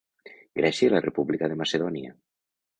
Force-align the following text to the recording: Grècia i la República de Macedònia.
Grècia 0.59 0.87
i 0.87 0.89
la 0.95 1.03
República 1.05 1.53
de 1.53 1.61
Macedònia. 1.63 2.19